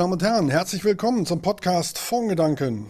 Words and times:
Damen 0.00 0.14
und 0.14 0.22
Herren. 0.22 0.48
Herzlich 0.48 0.82
willkommen 0.82 1.26
zum 1.26 1.42
Podcast 1.42 1.98
Fondgedanken. 1.98 2.86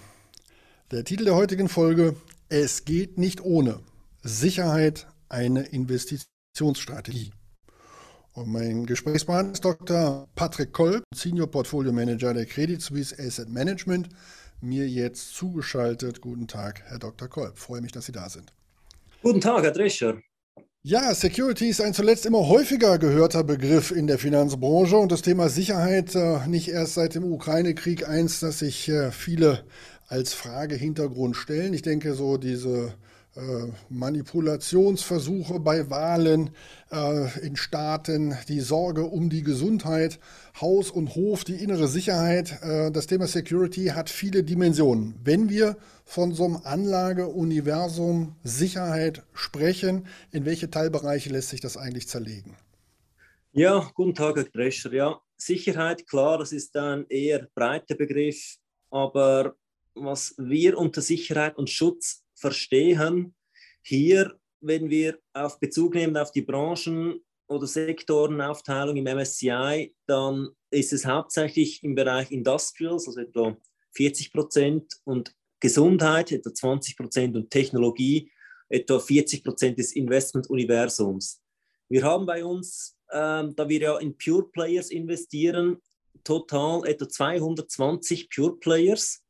Der 0.92 1.02
Titel 1.02 1.24
der 1.24 1.34
heutigen 1.34 1.68
Folge: 1.68 2.14
Es 2.48 2.84
geht 2.84 3.18
nicht 3.18 3.40
ohne 3.40 3.80
Sicherheit 4.22 5.08
eine 5.28 5.62
Investitionsstrategie. 5.62 7.32
Und 8.34 8.52
mein 8.52 8.86
Gesprächspartner 8.86 9.54
ist 9.54 9.64
Dr. 9.64 10.28
Patrick 10.36 10.72
Kolb, 10.72 11.02
Senior 11.12 11.50
Portfolio 11.50 11.90
Manager 11.90 12.32
der 12.32 12.46
Credit 12.46 12.80
Suisse 12.80 13.16
Asset 13.18 13.48
Management, 13.48 14.08
mir 14.60 14.88
jetzt 14.88 15.34
zugeschaltet. 15.34 16.20
Guten 16.20 16.46
Tag, 16.46 16.82
Herr 16.86 17.00
Dr. 17.00 17.26
Kolb. 17.26 17.58
Freue 17.58 17.80
mich, 17.80 17.90
dass 17.90 18.06
Sie 18.06 18.12
da 18.12 18.28
sind. 18.28 18.52
Guten 19.20 19.40
Tag, 19.40 19.64
Herr 19.64 19.72
Drescher. 19.72 20.20
Ja, 20.82 21.14
Security 21.14 21.68
ist 21.68 21.82
ein 21.82 21.92
zuletzt 21.92 22.24
immer 22.24 22.48
häufiger 22.48 22.98
gehörter 22.98 23.44
Begriff 23.44 23.90
in 23.90 24.06
der 24.06 24.18
Finanzbranche 24.18 24.96
und 24.96 25.12
das 25.12 25.20
Thema 25.20 25.50
Sicherheit 25.50 26.14
äh, 26.14 26.46
nicht 26.46 26.68
erst 26.68 26.94
seit 26.94 27.14
dem 27.14 27.30
Ukraine-Krieg 27.30 28.08
eins, 28.08 28.40
das 28.40 28.60
sich 28.60 28.88
äh, 28.88 29.10
viele 29.10 29.62
als 30.08 30.32
Fragehintergrund 30.32 31.36
stellen. 31.36 31.74
Ich 31.74 31.82
denke, 31.82 32.14
so 32.14 32.38
diese 32.38 32.94
Manipulationsversuche 33.88 35.60
bei 35.60 35.88
Wahlen 35.88 36.50
äh, 36.90 37.46
in 37.46 37.56
Staaten, 37.56 38.36
die 38.48 38.60
Sorge 38.60 39.04
um 39.04 39.30
die 39.30 39.42
Gesundheit, 39.42 40.18
Haus 40.60 40.90
und 40.90 41.14
Hof, 41.14 41.44
die 41.44 41.62
innere 41.62 41.86
Sicherheit. 41.86 42.60
Äh, 42.62 42.90
das 42.90 43.06
Thema 43.06 43.26
Security 43.26 43.86
hat 43.86 44.10
viele 44.10 44.42
Dimensionen. 44.42 45.14
Wenn 45.22 45.48
wir 45.48 45.76
von 46.04 46.34
so 46.34 46.44
einem 46.44 46.60
Anlageuniversum 46.64 48.34
Sicherheit 48.42 49.22
sprechen, 49.32 50.06
in 50.32 50.44
welche 50.44 50.70
Teilbereiche 50.70 51.30
lässt 51.30 51.50
sich 51.50 51.60
das 51.60 51.76
eigentlich 51.76 52.08
zerlegen? 52.08 52.56
Ja, 53.52 53.90
guten 53.94 54.14
Tag, 54.14 54.36
Herr 54.36 54.44
Drescher. 54.44 54.92
Ja, 54.92 55.20
Sicherheit, 55.36 56.06
klar, 56.06 56.38
das 56.38 56.52
ist 56.52 56.76
ein 56.76 57.06
eher 57.08 57.48
breiter 57.54 57.94
Begriff, 57.94 58.56
aber 58.90 59.54
was 59.94 60.34
wir 60.38 60.78
unter 60.78 61.00
Sicherheit 61.00 61.56
und 61.56 61.70
Schutz 61.70 62.24
verstehen. 62.40 63.34
Hier, 63.82 64.38
wenn 64.60 64.90
wir 64.90 65.18
auf 65.32 65.58
Bezug 65.60 65.94
nehmen 65.94 66.16
auf 66.16 66.32
die 66.32 66.42
Branchen 66.42 67.20
oder 67.48 67.66
Sektorenaufteilung 67.66 68.96
im 68.96 69.04
MSCI, 69.04 69.94
dann 70.06 70.50
ist 70.70 70.92
es 70.92 71.04
hauptsächlich 71.04 71.82
im 71.82 71.94
Bereich 71.94 72.30
Industrials, 72.30 73.06
also 73.06 73.20
etwa 73.20 73.56
40 73.92 74.32
Prozent, 74.32 74.92
und 75.04 75.34
Gesundheit, 75.60 76.32
etwa 76.32 76.54
20 76.54 76.96
Prozent, 76.96 77.36
und 77.36 77.50
Technologie, 77.50 78.30
etwa 78.68 78.98
40 78.98 79.42
Prozent 79.42 79.78
des 79.78 79.92
Investmentuniversums. 79.92 81.42
Wir 81.88 82.04
haben 82.04 82.24
bei 82.24 82.44
uns, 82.44 82.96
ähm, 83.12 83.54
da 83.56 83.68
wir 83.68 83.80
ja 83.80 83.98
in 83.98 84.16
Pure 84.16 84.48
Players 84.52 84.90
investieren, 84.90 85.78
total 86.22 86.86
etwa 86.86 87.08
220 87.08 88.30
Pure 88.30 88.56
Players 88.58 89.22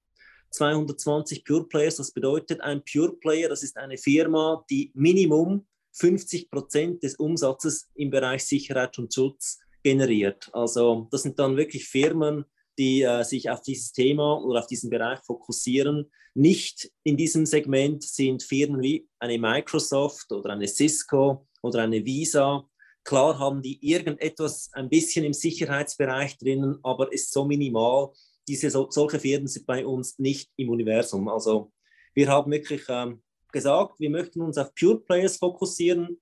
220 0.50 1.44
Pure 1.44 1.68
Players. 1.68 1.96
Das 1.96 2.12
bedeutet, 2.12 2.60
ein 2.60 2.82
Pure 2.84 3.16
Player, 3.16 3.48
das 3.48 3.62
ist 3.62 3.76
eine 3.76 3.96
Firma, 3.96 4.64
die 4.70 4.90
Minimum 4.94 5.66
50 5.92 6.50
Prozent 6.50 7.02
des 7.02 7.16
Umsatzes 7.16 7.88
im 7.94 8.10
Bereich 8.10 8.44
Sicherheit 8.44 8.98
und 8.98 9.12
Schutz 9.12 9.58
generiert. 9.82 10.50
Also 10.52 11.08
das 11.10 11.22
sind 11.22 11.38
dann 11.38 11.56
wirklich 11.56 11.88
Firmen, 11.88 12.44
die 12.78 13.02
äh, 13.02 13.24
sich 13.24 13.50
auf 13.50 13.62
dieses 13.62 13.92
Thema 13.92 14.42
oder 14.42 14.60
auf 14.60 14.66
diesen 14.66 14.90
Bereich 14.90 15.20
fokussieren. 15.20 16.10
Nicht 16.34 16.90
in 17.02 17.16
diesem 17.16 17.44
Segment 17.44 18.02
sind 18.04 18.42
Firmen 18.42 18.80
wie 18.82 19.08
eine 19.18 19.38
Microsoft 19.38 20.30
oder 20.32 20.50
eine 20.50 20.68
Cisco 20.68 21.46
oder 21.62 21.82
eine 21.82 22.04
Visa. 22.04 22.64
Klar 23.04 23.38
haben 23.38 23.62
die 23.62 23.84
irgendetwas 23.84 24.70
ein 24.72 24.88
bisschen 24.88 25.24
im 25.24 25.32
Sicherheitsbereich 25.32 26.38
drinnen, 26.38 26.78
aber 26.82 27.12
ist 27.12 27.32
so 27.32 27.44
minimal, 27.44 28.10
diese 28.48 28.70
solche 28.70 29.20
Firmen 29.20 29.46
sind 29.46 29.66
bei 29.66 29.86
uns 29.86 30.18
nicht 30.18 30.50
im 30.56 30.70
Universum. 30.70 31.28
Also 31.28 31.72
wir 32.14 32.28
haben 32.28 32.50
wirklich 32.50 32.82
ähm, 32.88 33.22
gesagt, 33.52 34.00
wir 34.00 34.10
möchten 34.10 34.40
uns 34.40 34.58
auf 34.58 34.74
Pure 34.74 35.00
Players 35.00 35.36
fokussieren. 35.36 36.20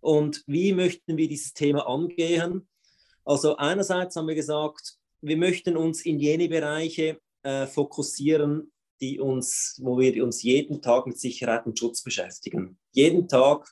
Und 0.00 0.42
wie 0.46 0.72
möchten 0.72 1.16
wir 1.16 1.28
dieses 1.28 1.52
Thema 1.52 1.86
angehen? 1.86 2.68
Also 3.24 3.56
einerseits 3.56 4.16
haben 4.16 4.28
wir 4.28 4.34
gesagt, 4.34 4.96
wir 5.20 5.36
möchten 5.36 5.76
uns 5.76 6.04
in 6.06 6.18
jene 6.18 6.48
Bereiche 6.48 7.20
äh, 7.42 7.66
fokussieren, 7.66 8.72
die 9.00 9.20
uns, 9.20 9.78
wo 9.82 9.98
wir 9.98 10.24
uns 10.24 10.42
jeden 10.42 10.82
Tag 10.82 11.06
mit 11.06 11.18
Sicherheit 11.18 11.66
und 11.66 11.78
Schutz 11.78 12.02
beschäftigen. 12.02 12.78
Jeden 12.92 13.28
Tag. 13.28 13.70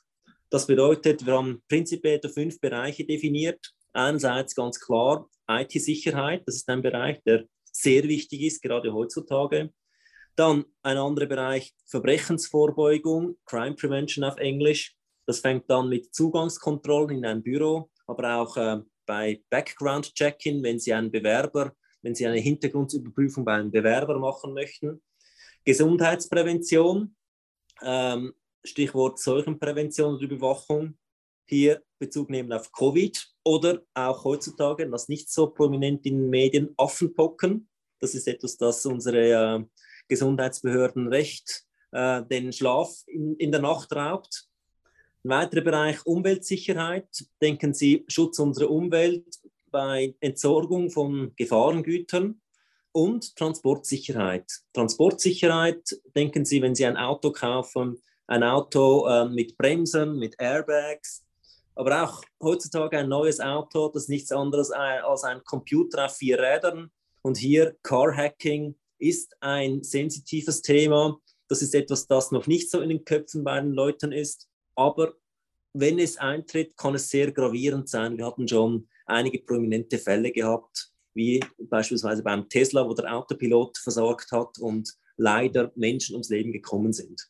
Das 0.49 0.65
bedeutet, 0.65 1.25
wir 1.25 1.33
haben 1.33 1.61
prinzipiell 1.67 2.19
fünf 2.21 2.59
Bereiche 2.59 3.05
definiert. 3.05 3.73
Einerseits 3.93 4.55
ganz 4.55 4.79
klar 4.79 5.27
IT-Sicherheit, 5.49 6.43
das 6.45 6.57
ist 6.57 6.69
ein 6.69 6.81
Bereich, 6.81 7.21
der 7.23 7.45
sehr 7.71 8.03
wichtig 8.03 8.41
ist, 8.41 8.61
gerade 8.61 8.93
heutzutage. 8.93 9.71
Dann 10.35 10.65
ein 10.83 10.97
anderer 10.97 11.25
Bereich 11.25 11.73
Verbrechensvorbeugung, 11.85 13.37
Crime 13.45 13.75
Prevention 13.75 14.23
auf 14.23 14.37
Englisch. 14.37 14.95
Das 15.25 15.39
fängt 15.39 15.69
dann 15.69 15.89
mit 15.89 16.13
Zugangskontrollen 16.13 17.17
in 17.17 17.25
ein 17.25 17.43
Büro, 17.43 17.89
aber 18.07 18.35
auch 18.35 18.57
äh, 18.57 18.79
bei 19.05 19.41
Background-Check-In, 19.49 20.63
wenn 20.63 20.79
Sie 20.79 20.93
einen 20.93 21.11
Bewerber, 21.11 21.73
wenn 22.01 22.15
Sie 22.15 22.25
eine 22.27 22.39
Hintergrundüberprüfung 22.39 23.43
bei 23.43 23.53
einem 23.53 23.71
Bewerber 23.71 24.19
machen 24.19 24.53
möchten. 24.53 25.01
Gesundheitsprävention, 25.65 27.15
ähm, 27.81 28.33
Stichwort 28.63 29.19
Seuchenprävention 29.19 30.13
und 30.15 30.21
Überwachung 30.21 30.98
hier 31.49 31.81
Bezug 31.99 32.29
nehmen 32.29 32.53
auf 32.53 32.71
Covid 32.71 33.27
oder 33.43 33.81
auch 33.93 34.23
heutzutage, 34.23 34.89
das 34.89 35.09
nicht 35.09 35.29
so 35.29 35.47
prominent 35.47 36.05
in 36.05 36.17
den 36.17 36.29
Medien, 36.29 36.73
Affenpocken. 36.77 37.67
Das 37.99 38.15
ist 38.15 38.27
etwas, 38.27 38.57
das 38.57 38.85
unsere 38.85 39.57
äh, 39.57 39.65
Gesundheitsbehörden 40.07 41.07
recht 41.07 41.65
äh, 41.91 42.23
den 42.23 42.53
Schlaf 42.53 43.03
in, 43.07 43.35
in 43.35 43.51
der 43.51 43.61
Nacht 43.61 43.91
raubt. 43.93 44.47
Ein 45.23 45.31
weiterer 45.31 45.61
Bereich 45.61 46.05
Umweltsicherheit. 46.05 47.07
Denken 47.41 47.73
Sie 47.73 48.05
Schutz 48.07 48.39
unserer 48.39 48.69
Umwelt 48.69 49.25
bei 49.69 50.15
Entsorgung 50.21 50.89
von 50.89 51.33
Gefahrengütern 51.35 52.41
und 52.91 53.35
Transportsicherheit. 53.35 54.49
Transportsicherheit, 54.73 55.99
denken 56.15 56.45
Sie, 56.45 56.61
wenn 56.61 56.75
Sie 56.75 56.85
ein 56.85 56.97
Auto 56.97 57.31
kaufen, 57.31 58.01
ein 58.27 58.43
Auto 58.43 59.07
äh, 59.07 59.27
mit 59.27 59.57
Bremsen, 59.57 60.17
mit 60.17 60.35
Airbags, 60.39 61.25
aber 61.79 62.03
auch 62.03 62.21
heutzutage 62.43 62.97
ein 62.97 63.07
neues 63.07 63.39
Auto, 63.39 63.87
das 63.87 64.03
ist 64.03 64.09
nichts 64.09 64.33
anderes 64.33 64.69
als 64.69 65.23
ein 65.23 65.41
Computer 65.45 66.07
auf 66.07 66.17
vier 66.17 66.37
Rädern. 66.37 66.91
Und 67.21 67.37
hier 67.37 67.77
Car 67.83 68.13
Hacking 68.17 68.75
ist 68.97 69.37
ein 69.39 69.81
sensitives 69.81 70.61
Thema. 70.61 71.17
Das 71.47 71.61
ist 71.61 71.73
etwas, 71.73 72.05
das 72.05 72.31
noch 72.31 72.47
nicht 72.47 72.69
so 72.69 72.81
in 72.81 72.89
den 72.89 73.05
Köpfen 73.05 73.45
bei 73.45 73.61
den 73.61 73.71
Leuten 73.71 74.11
ist. 74.11 74.49
Aber 74.75 75.13
wenn 75.71 75.99
es 75.99 76.17
eintritt, 76.17 76.75
kann 76.75 76.95
es 76.95 77.09
sehr 77.09 77.31
gravierend 77.31 77.87
sein. 77.87 78.17
Wir 78.17 78.25
hatten 78.25 78.45
schon 78.45 78.89
einige 79.05 79.39
prominente 79.39 79.99
Fälle 79.99 80.33
gehabt, 80.33 80.91
wie 81.13 81.39
beispielsweise 81.57 82.23
beim 82.23 82.49
Tesla, 82.49 82.85
wo 82.85 82.93
der 82.93 83.15
Autopilot 83.15 83.77
versagt 83.77 84.33
hat 84.33 84.59
und 84.59 84.93
leider 85.15 85.71
Menschen 85.75 86.15
ums 86.15 86.27
Leben 86.27 86.51
gekommen 86.51 86.91
sind. 86.91 87.29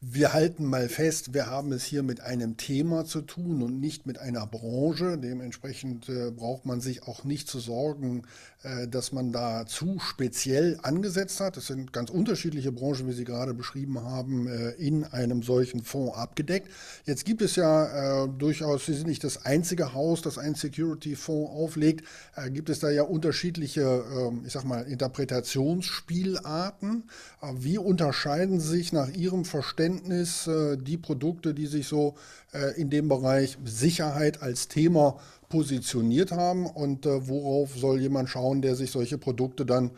Wir 0.00 0.32
halten 0.32 0.64
mal 0.64 0.88
fest, 0.88 1.34
wir 1.34 1.46
haben 1.46 1.72
es 1.72 1.82
hier 1.82 2.04
mit 2.04 2.20
einem 2.20 2.56
Thema 2.56 3.04
zu 3.04 3.20
tun 3.20 3.62
und 3.62 3.80
nicht 3.80 4.06
mit 4.06 4.20
einer 4.20 4.46
Branche. 4.46 5.18
Dementsprechend 5.18 6.08
äh, 6.08 6.30
braucht 6.30 6.66
man 6.66 6.80
sich 6.80 7.08
auch 7.08 7.24
nicht 7.24 7.48
zu 7.48 7.58
sorgen, 7.58 8.22
äh, 8.62 8.86
dass 8.86 9.10
man 9.10 9.32
da 9.32 9.66
zu 9.66 9.98
speziell 9.98 10.78
angesetzt 10.84 11.40
hat. 11.40 11.56
Es 11.56 11.66
sind 11.66 11.92
ganz 11.92 12.10
unterschiedliche 12.10 12.70
Branchen, 12.70 13.08
wie 13.08 13.12
Sie 13.12 13.24
gerade 13.24 13.54
beschrieben 13.54 14.00
haben, 14.00 14.46
äh, 14.46 14.70
in 14.74 15.02
einem 15.02 15.42
solchen 15.42 15.82
Fonds 15.82 16.16
abgedeckt. 16.16 16.70
Jetzt 17.04 17.24
gibt 17.24 17.42
es 17.42 17.56
ja 17.56 18.22
äh, 18.24 18.28
durchaus, 18.28 18.86
Sie 18.86 18.94
sind 18.94 19.08
nicht 19.08 19.24
das 19.24 19.46
einzige 19.46 19.94
Haus, 19.94 20.22
das 20.22 20.38
einen 20.38 20.54
Security-Fonds 20.54 21.50
auflegt, 21.50 22.06
äh, 22.36 22.52
gibt 22.52 22.70
es 22.70 22.78
da 22.78 22.88
ja 22.88 23.02
unterschiedliche, 23.02 24.04
ähm, 24.16 24.44
ich 24.46 24.52
sag 24.52 24.62
mal, 24.62 24.82
Interpretationsspielarten. 24.82 27.02
Äh, 27.42 27.52
wie 27.56 27.78
unterscheiden 27.78 28.60
sich 28.60 28.92
nach 28.92 29.08
Ihrem 29.08 29.44
Verständnis 29.44 29.87
Verständnis 29.88 30.46
äh, 30.46 30.76
die 30.76 30.98
Produkte, 30.98 31.54
die 31.54 31.66
sich 31.66 31.86
so 31.86 32.14
äh, 32.52 32.78
in 32.80 32.90
dem 32.90 33.08
Bereich 33.08 33.56
Sicherheit 33.64 34.42
als 34.42 34.68
Thema 34.68 35.18
positioniert 35.48 36.30
haben 36.30 36.66
und 36.66 37.06
äh, 37.06 37.26
worauf 37.26 37.74
soll 37.74 38.00
jemand 38.00 38.28
schauen, 38.28 38.60
der 38.60 38.74
sich 38.76 38.90
solche 38.90 39.18
Produkte 39.18 39.64
dann 39.64 39.92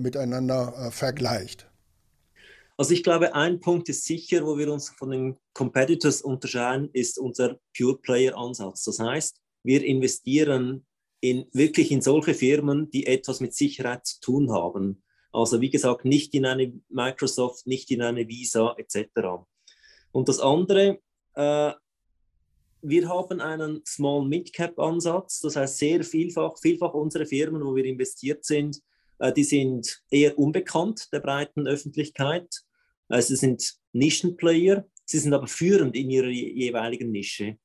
miteinander 0.00 0.90
vergleicht? 0.90 1.70
Also 2.76 2.92
ich 2.92 3.04
glaube, 3.04 3.36
ein 3.36 3.60
Punkt 3.60 3.88
ist 3.88 4.04
sicher, 4.04 4.44
wo 4.44 4.58
wir 4.58 4.72
uns 4.72 4.88
von 4.88 5.12
den 5.12 5.36
Competitors 5.54 6.22
unterscheiden, 6.22 6.90
ist 6.92 7.20
unser 7.20 7.60
Pure 7.76 7.98
Player 7.98 8.36
Ansatz. 8.36 8.82
Das 8.82 8.98
heißt, 8.98 9.36
wir 9.62 9.84
investieren 9.84 10.84
in, 11.20 11.46
wirklich 11.52 11.92
in 11.92 12.02
solche 12.02 12.34
Firmen, 12.34 12.90
die 12.90 13.06
etwas 13.06 13.38
mit 13.38 13.54
Sicherheit 13.54 14.04
zu 14.06 14.20
tun 14.20 14.50
haben. 14.50 15.04
Also 15.36 15.60
wie 15.60 15.68
gesagt, 15.68 16.06
nicht 16.06 16.32
in 16.32 16.46
eine 16.46 16.72
Microsoft, 16.88 17.66
nicht 17.66 17.90
in 17.90 18.00
eine 18.00 18.26
Visa 18.26 18.74
etc. 18.78 19.44
Und 20.10 20.30
das 20.30 20.40
andere, 20.40 20.98
äh, 21.34 21.72
wir 22.80 23.08
haben 23.08 23.42
einen 23.42 23.84
Small-Mid-Cap-Ansatz, 23.84 25.40
das 25.40 25.56
heißt 25.56 25.76
sehr 25.76 26.04
vielfach, 26.04 26.56
vielfach 26.58 26.94
unsere 26.94 27.26
Firmen, 27.26 27.62
wo 27.62 27.76
wir 27.76 27.84
investiert 27.84 28.46
sind, 28.46 28.80
äh, 29.18 29.30
die 29.30 29.44
sind 29.44 30.02
eher 30.10 30.38
unbekannt 30.38 31.12
der 31.12 31.20
breiten 31.20 31.66
Öffentlichkeit. 31.66 32.48
Äh, 33.10 33.20
sie 33.20 33.36
sind 33.36 33.74
Nischenplayer, 33.92 34.86
sie 35.04 35.18
sind 35.18 35.34
aber 35.34 35.48
führend 35.48 35.96
in 35.96 36.08
ihrer 36.08 36.30
jeweiligen 36.30 37.10
Nische. 37.10 37.58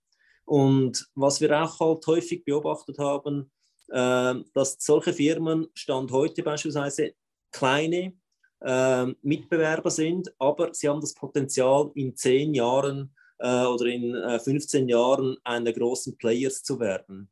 Und 0.43 1.07
was 1.15 1.39
wir 1.39 1.63
auch 1.63 1.79
halt 1.79 2.05
häufig 2.05 2.43
beobachtet 2.43 2.97
haben, 2.97 3.49
äh, 3.87 4.35
dass 4.53 4.75
solche 4.77 5.13
Firmen 5.13 5.67
Stand 5.73 6.11
heute 6.11 6.43
beispielsweise 6.43 7.13
kleine 7.51 8.13
Mitbewerber 9.23 9.89
sind, 9.89 10.31
aber 10.37 10.71
sie 10.73 10.87
haben 10.87 11.01
das 11.01 11.15
Potenzial 11.15 11.89
in 11.95 12.15
zehn 12.15 12.53
Jahren 12.53 13.11
oder 13.39 13.85
in 13.85 14.13
15 14.13 14.87
Jahren 14.87 15.35
einer 15.43 15.73
großen 15.73 16.15
Players 16.15 16.61
zu 16.61 16.79
werden. 16.79 17.27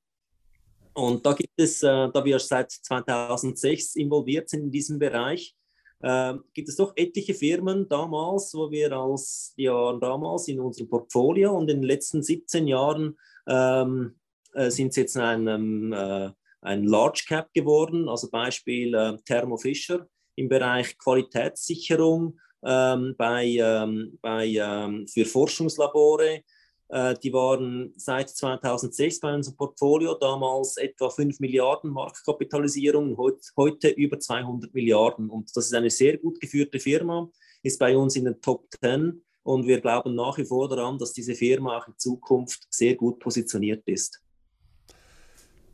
Und 0.99 1.25
da 1.25 1.33
gibt 1.33 1.53
es, 1.57 1.81
äh, 1.81 2.09
da 2.11 2.25
wir 2.25 2.39
seit 2.39 2.71
2006 2.71 3.95
involviert 3.95 4.49
sind 4.49 4.63
in 4.63 4.71
diesem 4.71 4.99
Bereich, 4.99 5.55
äh, 6.01 6.33
gibt 6.53 6.69
es 6.69 6.75
doch 6.75 6.93
etliche 6.95 7.33
Firmen 7.33 7.87
damals, 7.87 8.53
wo 8.53 8.69
wir 8.69 8.91
als 8.91 9.53
ja 9.55 9.93
damals 9.93 10.47
in 10.47 10.59
unserem 10.59 10.89
Portfolio 10.89 11.57
und 11.57 11.69
in 11.69 11.81
den 11.81 11.87
letzten 11.87 12.21
17 12.21 12.67
Jahren 12.67 13.17
ähm, 13.47 14.15
äh, 14.53 14.69
sind 14.69 14.93
sie 14.93 15.01
jetzt 15.01 15.17
ein, 15.17 15.93
äh, 15.93 16.31
ein 16.61 16.83
Large 16.83 17.23
Cap 17.27 17.53
geworden, 17.53 18.09
also 18.09 18.29
Beispiel 18.29 18.93
äh, 18.93 19.17
Thermo 19.25 19.57
Fisher 19.57 20.07
im 20.35 20.49
Bereich 20.49 20.97
Qualitätssicherung 20.97 22.39
ähm, 22.63 23.15
bei, 23.17 23.45
ähm, 23.45 24.17
bei, 24.21 24.47
ähm, 24.47 25.07
für 25.07 25.25
Forschungslabore 25.25 26.43
äh, 26.89 27.15
die 27.21 27.31
waren 27.31 27.93
seit 27.95 28.29
2006 28.29 29.19
bei 29.19 29.33
unserem 29.33 29.55
Portfolio, 29.55 30.15
damals 30.15 30.75
etwa 30.77 31.09
5 31.09 31.39
Milliarden 31.39 31.91
Marktkapitalisierung, 31.91 33.15
heute 33.55 33.89
über 33.89 34.19
200 34.19 34.73
Milliarden. 34.73 35.29
Und 35.29 35.55
das 35.55 35.67
ist 35.67 35.73
eine 35.73 35.91
sehr 35.91 36.17
gut 36.17 36.41
geführte 36.41 36.79
Firma, 36.79 37.29
ist 37.61 37.79
bei 37.79 37.95
uns 37.95 38.15
in 38.15 38.25
den 38.25 38.41
Top 38.41 38.67
10 38.81 39.23
und 39.43 39.67
wir 39.67 39.79
glauben 39.81 40.15
nach 40.15 40.37
wie 40.37 40.45
vor 40.45 40.67
daran, 40.67 40.97
dass 40.97 41.13
diese 41.13 41.35
Firma 41.35 41.77
auch 41.77 41.87
in 41.87 41.97
Zukunft 41.97 42.67
sehr 42.71 42.95
gut 42.95 43.19
positioniert 43.19 43.87
ist. 43.87 44.21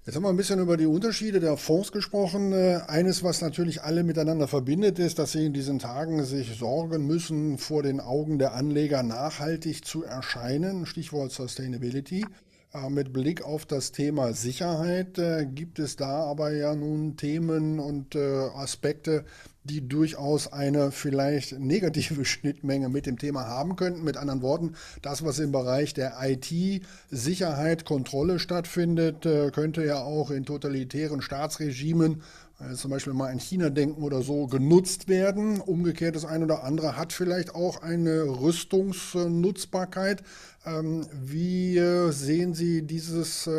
Jetzt 0.05 0.17
haben 0.17 0.21
wir 0.21 0.29
ein 0.29 0.37
bisschen 0.37 0.59
über 0.59 0.77
die 0.77 0.85
Unterschiede 0.85 1.39
der 1.39 1.57
Fonds 1.57 1.91
gesprochen. 1.91 2.53
Äh, 2.53 2.81
eines, 2.85 3.23
was 3.23 3.41
natürlich 3.41 3.81
alle 3.81 4.03
miteinander 4.03 4.47
verbindet, 4.47 4.99
ist, 4.99 5.17
dass 5.17 5.31
sie 5.31 5.47
in 5.47 5.53
diesen 5.53 5.79
Tagen 5.79 6.23
sich 6.23 6.59
sorgen 6.59 7.07
müssen, 7.07 7.57
vor 7.57 7.81
den 7.81 7.99
Augen 7.99 8.37
der 8.37 8.53
Anleger 8.53 9.01
nachhaltig 9.01 9.83
zu 9.83 10.03
erscheinen. 10.03 10.85
Stichwort 10.85 11.31
Sustainability. 11.31 12.23
Äh, 12.71 12.89
mit 12.91 13.13
Blick 13.13 13.43
auf 13.43 13.65
das 13.65 13.93
Thema 13.93 14.33
Sicherheit 14.33 15.17
äh, 15.17 15.47
gibt 15.47 15.79
es 15.79 15.95
da 15.95 16.25
aber 16.25 16.51
ja 16.51 16.75
nun 16.75 17.17
Themen 17.17 17.79
und 17.79 18.15
Aspekte, 18.15 19.25
die 19.65 19.88
durchaus 19.88 20.51
eine 20.51 20.91
vielleicht 20.91 21.59
negative 21.59 22.25
Schnittmenge 22.25 22.89
mit 22.89 23.06
dem 23.06 23.17
Thema 23.17 23.47
haben 23.47 23.75
könnten. 23.75 24.03
Mit 24.03 24.17
anderen 24.17 24.41
Worten, 24.41 24.73
das, 25.01 25.25
was 25.25 25.39
im 25.39 25.51
Bereich 25.51 25.94
der 25.94 26.13
IT, 26.21 26.81
Sicherheit, 27.12 27.85
Kontrolle 27.85 28.39
stattfindet, 28.39 29.25
äh, 29.25 29.51
könnte 29.51 29.83
ja 29.83 30.01
auch 30.01 30.31
in 30.31 30.45
totalitären 30.45 31.21
Staatsregimen, 31.21 32.21
also 32.57 32.75
zum 32.75 32.91
Beispiel 32.91 33.13
mal 33.13 33.31
in 33.31 33.39
China 33.39 33.69
denken 33.69 34.01
oder 34.01 34.21
so, 34.21 34.47
genutzt 34.47 35.09
werden. 35.09 35.59
Umgekehrt, 35.59 36.15
das 36.15 36.23
eine 36.23 36.45
oder 36.45 36.63
andere 36.63 36.95
hat 36.95 37.12
vielleicht 37.12 37.53
auch 37.53 37.81
eine 37.81 38.23
Rüstungsnutzbarkeit. 38.23 40.23
Ähm, 40.65 41.06
wie 41.12 41.77
äh, 41.77 42.12
sehen 42.12 42.53
Sie 42.53 42.83
dieses 42.83 43.50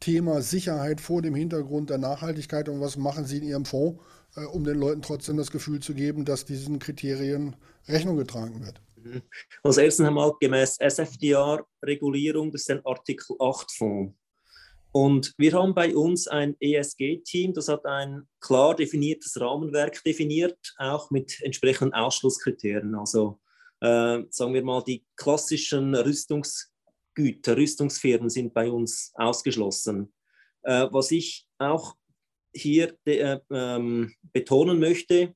Thema 0.00 0.42
Sicherheit 0.42 1.00
vor 1.00 1.22
dem 1.22 1.34
Hintergrund 1.34 1.90
der 1.90 1.98
Nachhaltigkeit 1.98 2.68
und 2.68 2.80
was 2.80 2.96
machen 2.96 3.24
Sie 3.24 3.38
in 3.38 3.44
Ihrem 3.44 3.64
Fonds? 3.64 4.00
Äh, 4.36 4.44
um 4.44 4.64
den 4.64 4.78
Leuten 4.78 5.02
trotzdem 5.02 5.36
das 5.36 5.50
Gefühl 5.50 5.80
zu 5.80 5.94
geben, 5.94 6.24
dass 6.24 6.44
diesen 6.44 6.78
Kriterien 6.78 7.56
Rechnung 7.88 8.16
getragen 8.16 8.64
wird. 8.64 8.80
Mhm. 8.96 9.22
Als 9.62 9.78
erstes 9.78 10.06
einmal 10.06 10.32
gemäß 10.40 10.76
SFDR-Regulierung, 10.78 12.52
das 12.52 12.62
ist 12.62 12.70
ein 12.70 12.84
Artikel 12.84 13.36
8 13.38 13.72
Fonds. 13.72 14.14
Und 14.92 15.34
wir 15.36 15.52
haben 15.52 15.74
bei 15.74 15.94
uns 15.94 16.26
ein 16.26 16.56
ESG-Team, 16.58 17.52
das 17.52 17.68
hat 17.68 17.84
ein 17.84 18.26
klar 18.40 18.74
definiertes 18.74 19.38
Rahmenwerk 19.38 20.02
definiert, 20.04 20.74
auch 20.78 21.10
mit 21.10 21.38
entsprechenden 21.42 21.92
Ausschlusskriterien. 21.92 22.94
Also 22.94 23.38
äh, 23.80 24.22
sagen 24.30 24.54
wir 24.54 24.64
mal, 24.64 24.82
die 24.82 25.04
klassischen 25.16 25.94
Rüstungsgüter, 27.16 27.56
Rüstungsfirmen 27.56 28.30
sind 28.30 28.54
bei 28.54 28.70
uns 28.70 29.12
ausgeschlossen. 29.14 30.12
Äh, 30.62 30.88
was 30.90 31.10
ich 31.10 31.46
auch 31.58 31.94
hier 32.54 32.96
äh, 33.04 33.38
ähm, 33.50 34.14
betonen 34.32 34.78
möchte, 34.78 35.34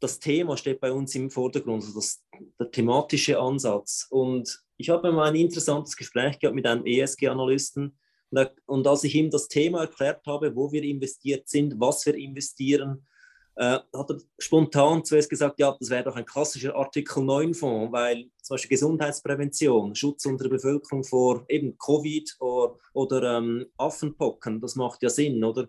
das 0.00 0.18
Thema 0.18 0.56
steht 0.56 0.80
bei 0.80 0.92
uns 0.92 1.14
im 1.14 1.30
Vordergrund, 1.30 1.82
also 1.82 1.94
das, 1.94 2.22
der 2.58 2.70
thematische 2.70 3.38
Ansatz. 3.38 4.06
Und 4.10 4.62
ich 4.76 4.90
habe 4.90 5.10
mal 5.10 5.28
ein 5.28 5.36
interessantes 5.36 5.96
Gespräch 5.96 6.38
gehabt 6.38 6.54
mit 6.54 6.66
einem 6.66 6.84
ESG-Analysten. 6.84 7.96
Und, 8.30 8.50
und, 8.66 8.86
als 8.86 9.04
ich 9.04 9.14
ihm 9.14 9.30
das 9.30 9.48
Thema 9.48 9.82
erklärt 9.82 10.26
habe, 10.26 10.54
wo 10.54 10.70
wir 10.70 10.82
investiert 10.82 11.48
sind, 11.48 11.74
was 11.78 12.04
wir 12.04 12.14
investieren, 12.14 13.06
äh, 13.54 13.78
hat 13.94 14.10
er 14.10 14.18
spontan 14.38 15.02
zuerst 15.04 15.30
gesagt, 15.30 15.58
ja, 15.58 15.74
das 15.78 15.88
wäre 15.88 16.04
doch 16.04 16.16
ein 16.16 16.26
klassischer 16.26 16.74
Artikel 16.74 17.24
9 17.24 17.54
Fonds, 17.54 17.92
weil 17.92 18.28
zum 18.46 18.54
Beispiel 18.54 18.70
Gesundheitsprävention, 18.70 19.94
Schutz 19.94 20.24
unserer 20.24 20.48
Bevölkerung 20.48 21.02
vor 21.02 21.44
eben 21.48 21.76
Covid 21.78 22.36
oder, 22.38 22.78
oder 22.92 23.38
ähm, 23.38 23.66
Affenpocken, 23.76 24.60
das 24.60 24.76
macht 24.76 25.02
ja 25.02 25.10
Sinn, 25.10 25.42
oder? 25.42 25.68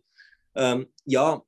Ähm, 0.55 0.87
ja, 1.05 1.41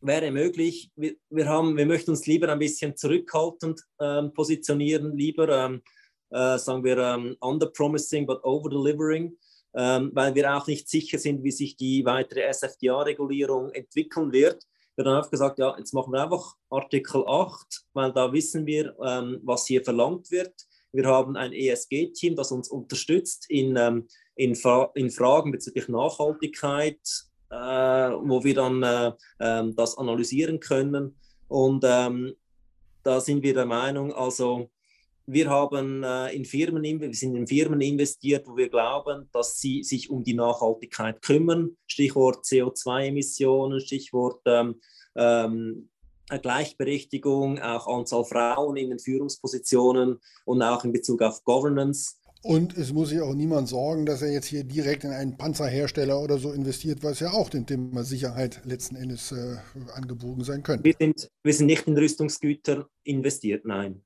wäre 0.00 0.30
möglich. 0.30 0.90
Wir, 0.96 1.16
wir, 1.28 1.46
haben, 1.46 1.76
wir 1.76 1.84
möchten 1.84 2.12
uns 2.12 2.26
lieber 2.26 2.48
ein 2.48 2.58
bisschen 2.58 2.96
zurückhaltend 2.96 3.82
ähm, 4.00 4.32
positionieren, 4.32 5.16
lieber, 5.16 5.48
ähm, 5.48 5.82
äh, 6.30 6.56
sagen 6.58 6.82
wir, 6.82 6.96
ähm, 6.96 7.36
under-promising, 7.40 8.26
but 8.26 8.42
over-delivering, 8.42 9.36
ähm, 9.74 10.10
weil 10.14 10.34
wir 10.34 10.56
auch 10.56 10.66
nicht 10.66 10.88
sicher 10.88 11.18
sind, 11.18 11.44
wie 11.44 11.52
sich 11.52 11.76
die 11.76 12.04
weitere 12.06 12.42
SFDA-Regulierung 12.50 13.70
entwickeln 13.72 14.32
wird. 14.32 14.64
Wir 14.98 15.04
haben 15.04 15.18
einfach 15.18 15.30
gesagt, 15.30 15.60
ja, 15.60 15.78
jetzt 15.78 15.94
machen 15.94 16.12
wir 16.12 16.24
einfach 16.24 16.56
Artikel 16.70 17.22
8, 17.24 17.84
weil 17.92 18.12
da 18.12 18.32
wissen 18.32 18.66
wir, 18.66 18.96
ähm, 19.00 19.38
was 19.44 19.64
hier 19.64 19.84
verlangt 19.84 20.28
wird. 20.32 20.52
Wir 20.90 21.06
haben 21.06 21.36
ein 21.36 21.52
ESG-Team, 21.52 22.34
das 22.34 22.50
uns 22.50 22.68
unterstützt 22.68 23.48
in, 23.48 23.76
ähm, 23.76 24.08
in, 24.34 24.56
Fra 24.56 24.90
in 24.96 25.12
Fragen 25.12 25.52
bezüglich 25.52 25.86
Nachhaltigkeit, 25.86 26.98
äh, 27.48 27.54
wo 27.54 28.42
wir 28.42 28.54
dann 28.54 28.82
äh, 28.82 29.12
ähm, 29.38 29.76
das 29.76 29.96
analysieren 29.96 30.58
können. 30.58 31.16
Und 31.46 31.84
ähm, 31.86 32.34
da 33.04 33.20
sind 33.20 33.44
wir 33.44 33.54
der 33.54 33.66
Meinung, 33.66 34.12
also 34.12 34.68
wir 35.30 35.50
haben 35.50 36.02
äh, 36.02 36.34
in 36.34 36.46
Firmen, 36.46 36.82
wir 36.82 37.12
sind 37.12 37.36
in 37.36 37.46
Firmen 37.46 37.82
investiert, 37.82 38.46
wo 38.48 38.56
wir 38.56 38.70
glauben, 38.70 39.28
dass 39.32 39.60
sie 39.60 39.82
sich 39.82 40.08
um 40.08 40.24
die 40.24 40.32
Nachhaltigkeit 40.32 41.20
kümmern. 41.20 41.76
Stichwort 41.86 42.46
CO2-Emissionen, 42.46 43.80
Stichwort 43.80 44.40
ähm, 44.46 44.80
ähm, 45.16 45.90
Gleichberechtigung, 46.30 47.58
auch 47.58 47.86
Anzahl 47.86 48.24
Frauen 48.24 48.76
in 48.76 48.88
den 48.88 48.98
Führungspositionen 48.98 50.18
und 50.46 50.62
auch 50.62 50.84
in 50.84 50.92
Bezug 50.92 51.20
auf 51.20 51.44
Governance. 51.44 52.14
Und 52.42 52.78
es 52.78 52.92
muss 52.92 53.10
sich 53.10 53.20
auch 53.20 53.34
niemand 53.34 53.68
sorgen, 53.68 54.06
dass 54.06 54.22
er 54.22 54.32
jetzt 54.32 54.46
hier 54.46 54.64
direkt 54.64 55.04
in 55.04 55.10
einen 55.10 55.36
Panzerhersteller 55.36 56.18
oder 56.20 56.38
so 56.38 56.52
investiert, 56.52 57.02
was 57.02 57.20
ja 57.20 57.32
auch 57.32 57.50
dem 57.50 57.66
Thema 57.66 58.04
Sicherheit 58.04 58.60
letzten 58.64 58.96
Endes 58.96 59.32
äh, 59.32 59.56
angebogen 59.92 60.44
sein 60.44 60.62
könnte. 60.62 60.84
Wir 60.84 60.94
sind, 60.98 61.28
wir 61.42 61.52
sind 61.52 61.66
nicht 61.66 61.86
in 61.86 61.98
Rüstungsgüter 61.98 62.88
investiert, 63.04 63.66
nein. 63.66 64.02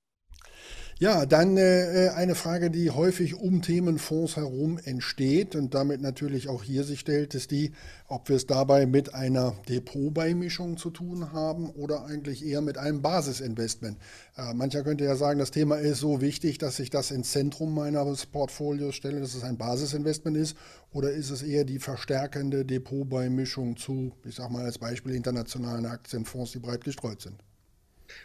Ja, 1.02 1.26
dann 1.26 1.56
äh, 1.56 2.10
eine 2.14 2.36
Frage, 2.36 2.70
die 2.70 2.92
häufig 2.92 3.34
um 3.34 3.60
Themenfonds 3.60 4.36
herum 4.36 4.78
entsteht 4.84 5.56
und 5.56 5.74
damit 5.74 6.00
natürlich 6.00 6.48
auch 6.48 6.62
hier 6.62 6.84
sich 6.84 7.00
stellt, 7.00 7.34
ist 7.34 7.50
die, 7.50 7.72
ob 8.06 8.28
wir 8.28 8.36
es 8.36 8.46
dabei 8.46 8.86
mit 8.86 9.12
einer 9.12 9.56
Depotbeimischung 9.68 10.76
zu 10.76 10.90
tun 10.90 11.32
haben 11.32 11.70
oder 11.70 12.04
eigentlich 12.04 12.46
eher 12.46 12.60
mit 12.60 12.78
einem 12.78 13.02
Basisinvestment. 13.02 13.98
Äh, 14.36 14.54
mancher 14.54 14.84
könnte 14.84 15.02
ja 15.02 15.16
sagen, 15.16 15.40
das 15.40 15.50
Thema 15.50 15.74
ist 15.74 15.98
so 15.98 16.20
wichtig, 16.20 16.58
dass 16.58 16.78
ich 16.78 16.88
das 16.88 17.10
ins 17.10 17.32
Zentrum 17.32 17.74
meines 17.74 18.26
Portfolios 18.26 18.94
stelle, 18.94 19.18
dass 19.18 19.34
es 19.34 19.42
ein 19.42 19.58
Basisinvestment 19.58 20.36
ist, 20.36 20.56
oder 20.92 21.10
ist 21.10 21.30
es 21.30 21.42
eher 21.42 21.64
die 21.64 21.80
verstärkende 21.80 22.64
Depotbeimischung 22.64 23.76
zu, 23.76 24.12
ich 24.24 24.36
sage 24.36 24.52
mal 24.52 24.64
als 24.64 24.78
Beispiel, 24.78 25.16
internationalen 25.16 25.86
Aktienfonds, 25.86 26.52
die 26.52 26.60
breit 26.60 26.84
gestreut 26.84 27.22
sind? 27.22 27.42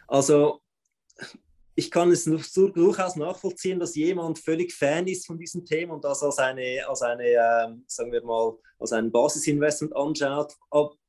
Also 0.07 0.59
ich 1.79 1.91
kann 1.91 2.11
es 2.11 2.25
durchaus 2.25 3.15
nachvollziehen, 3.17 3.79
dass 3.79 3.93
jemand 3.93 4.39
völlig 4.39 4.73
Fan 4.73 5.07
ist 5.07 5.27
von 5.27 5.37
diesem 5.37 5.63
Thema 5.63 5.93
und 5.93 6.03
das 6.03 6.23
als 6.23 6.39
eine, 6.39 6.83
als 6.87 7.03
eine 7.03 7.23
ähm, 7.23 7.83
sagen 7.85 8.11
wir 8.11 8.23
mal, 8.23 8.57
als 8.79 8.93
ein 8.93 9.11
Basisinvestment 9.11 9.95
anschaut. 9.95 10.55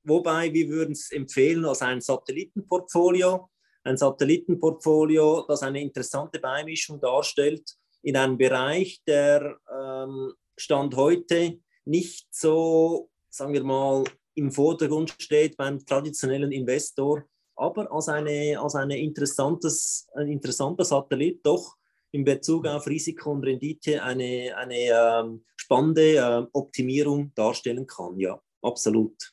Wobei 0.04 0.52
wir 0.52 0.68
würden 0.68 0.92
es 0.92 1.10
empfehlen 1.10 1.64
als 1.64 1.80
ein 1.80 2.02
Satellitenportfolio, 2.02 3.48
ein 3.84 3.96
Satellitenportfolio, 3.96 5.46
das 5.48 5.62
eine 5.62 5.80
interessante 5.80 6.38
Beimischung 6.38 7.00
darstellt. 7.00 7.64
in 8.02 8.16
einem 8.16 8.36
Bereich, 8.36 9.00
der 9.06 9.58
ähm, 9.74 10.34
Stand 10.58 10.94
heute 10.96 11.60
nicht 11.86 12.28
so, 12.30 13.08
sagen 13.30 13.54
wir 13.54 13.64
mal, 13.64 14.04
im 14.34 14.52
Vordergrund 14.52 15.16
steht 15.18 15.56
beim 15.56 15.84
traditionellen 15.84 16.52
Investor, 16.52 17.24
aber 17.58 17.90
als, 17.92 18.08
eine, 18.08 18.58
als 18.60 18.74
eine 18.74 18.98
interessantes, 18.98 20.08
ein 20.14 20.28
interessanter 20.28 20.84
Satellit 20.84 21.44
doch 21.44 21.76
in 22.12 22.24
Bezug 22.24 22.66
auf 22.66 22.86
Risiko 22.86 23.32
und 23.32 23.44
Rendite 23.44 24.02
eine, 24.02 24.54
eine 24.56 24.74
ähm, 24.74 25.44
spannende 25.56 26.16
äh, 26.16 26.46
Optimierung 26.52 27.32
darstellen 27.34 27.86
kann. 27.86 28.18
Ja, 28.18 28.40
absolut. 28.62 29.32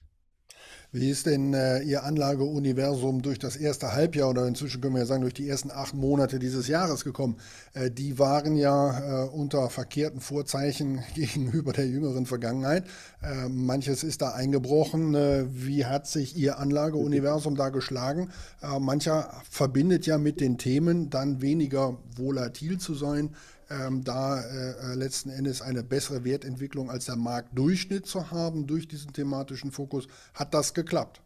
Wie 0.96 1.10
ist 1.10 1.26
denn 1.26 1.54
äh, 1.54 1.82
Ihr 1.82 2.06
Anlageuniversum 2.06 3.22
durch 3.22 3.38
das 3.38 3.58
erste 3.58 3.92
Halbjahr 3.92 4.30
oder 4.30 4.48
inzwischen 4.48 4.80
können 4.80 4.94
wir 4.94 5.02
ja 5.02 5.06
sagen 5.06 5.24
durch 5.24 5.34
die 5.34 5.50
ersten 5.50 5.70
acht 5.70 5.94
Monate 5.94 6.40
dieses 6.40 6.70
Jahres 6.70 7.04
gekommen? 7.04 7.36
Äh, 7.74 7.92
die 7.92 8.18
waren 8.18 8.56
ja 8.56 9.26
äh, 9.26 9.28
unter 9.28 9.70
verkehrten 9.70 10.22
Vorzeichen 10.22 11.04
gegenüber 11.14 11.74
der 11.74 11.86
jüngeren 11.86 12.26
Vergangenheit. 12.26 12.86
Äh, 13.22 13.50
manches 13.50 14.06
ist 14.06 14.22
da 14.22 14.36
eingebrochen. 14.36 15.16
Äh, 15.16 15.48
wie 15.50 15.86
hat 15.86 16.08
sich 16.08 16.38
Ihr 16.38 16.60
Anlageuniversum 16.60 17.58
da 17.58 17.68
geschlagen? 17.72 18.30
Äh, 18.62 18.80
mancher 18.80 19.34
verbindet 19.50 20.06
ja 20.06 20.18
mit 20.18 20.40
den 20.40 20.58
Themen 20.58 21.10
dann 21.10 21.42
weniger 21.42 21.98
volatil 22.16 22.78
zu 22.78 22.94
sein 22.94 23.32
ähm, 23.70 24.04
da 24.04 24.42
äh, 24.42 24.92
äh, 24.92 24.96
letzten 24.96 25.30
Endes 25.30 25.62
eine 25.62 25.84
bessere 25.84 26.24
Wertentwicklung 26.24 26.90
als 26.90 27.06
der 27.06 27.16
Marktdurchschnitt 27.16 28.06
zu 28.06 28.32
haben 28.32 28.68
durch 28.68 28.88
diesen 28.88 29.14
thematischen 29.14 29.72
Fokus. 29.72 30.08
Hat 30.34 30.54
das 30.54 30.74
geklappt? 30.74 31.22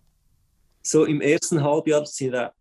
So 0.81 1.05
im 1.05 1.22
ersten 1.22 1.63
Halbjahr 1.63 2.05